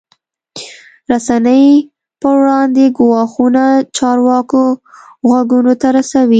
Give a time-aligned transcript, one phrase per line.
[1.11, 1.65] رسنۍ
[2.21, 3.65] پر وړاندې ګواښونه
[3.97, 4.63] چارواکو
[5.27, 6.29] غوږونو ته رسوي.